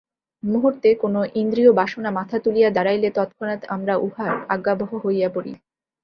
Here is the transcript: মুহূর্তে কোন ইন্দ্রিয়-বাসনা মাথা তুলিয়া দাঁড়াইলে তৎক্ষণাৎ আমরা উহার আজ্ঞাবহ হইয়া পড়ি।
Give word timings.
মুহূর্তে 0.43 0.89
কোন 0.95 1.15
ইন্দ্রিয়-বাসনা 1.35 2.09
মাথা 2.11 2.37
তুলিয়া 2.39 2.69
দাঁড়াইলে 2.69 3.09
তৎক্ষণাৎ 3.15 3.61
আমরা 3.69 3.93
উহার 3.97 4.31
আজ্ঞাবহ 4.49 4.91
হইয়া 5.05 5.29
পড়ি। 5.29 5.53